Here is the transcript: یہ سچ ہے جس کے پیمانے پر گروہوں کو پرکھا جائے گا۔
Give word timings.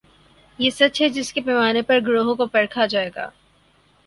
یہ 0.59 0.69
سچ 0.69 1.01
ہے 1.01 1.09
جس 1.09 1.31
کے 1.33 1.41
پیمانے 1.41 1.81
پر 1.81 1.99
گروہوں 2.07 2.35
کو 2.35 2.45
پرکھا 2.45 2.85
جائے 2.85 3.09
گا۔ 3.15 3.29